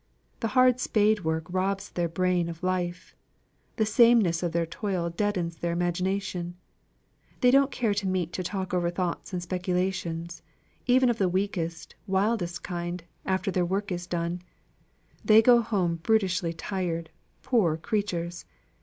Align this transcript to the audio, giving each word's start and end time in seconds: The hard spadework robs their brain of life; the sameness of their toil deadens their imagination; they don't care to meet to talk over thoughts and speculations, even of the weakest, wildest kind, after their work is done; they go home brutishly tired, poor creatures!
The 0.39 0.47
hard 0.57 0.77
spadework 0.79 1.43
robs 1.47 1.91
their 1.91 2.09
brain 2.09 2.49
of 2.49 2.63
life; 2.63 3.15
the 3.75 3.85
sameness 3.85 4.41
of 4.41 4.51
their 4.51 4.65
toil 4.65 5.11
deadens 5.11 5.57
their 5.57 5.71
imagination; 5.73 6.55
they 7.41 7.51
don't 7.51 7.69
care 7.69 7.93
to 7.93 8.07
meet 8.07 8.33
to 8.33 8.41
talk 8.41 8.73
over 8.73 8.89
thoughts 8.89 9.31
and 9.31 9.43
speculations, 9.43 10.41
even 10.87 11.07
of 11.11 11.19
the 11.19 11.29
weakest, 11.29 11.93
wildest 12.07 12.63
kind, 12.63 13.03
after 13.27 13.51
their 13.51 13.63
work 13.63 13.91
is 13.91 14.07
done; 14.07 14.41
they 15.23 15.39
go 15.39 15.61
home 15.61 15.97
brutishly 15.97 16.51
tired, 16.53 17.11
poor 17.43 17.77
creatures! 17.77 18.45